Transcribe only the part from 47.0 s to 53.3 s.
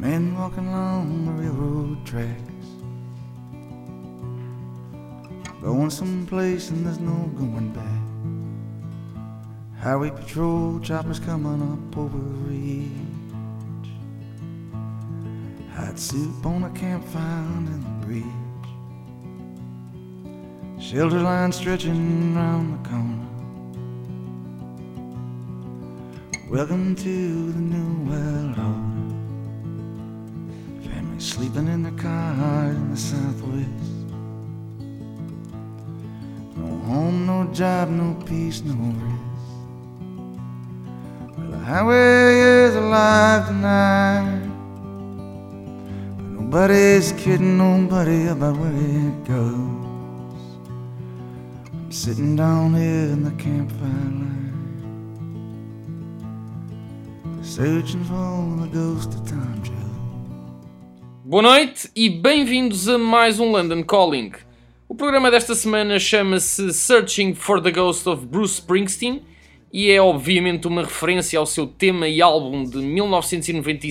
kidding nobody about where it goes. I'm sitting down here in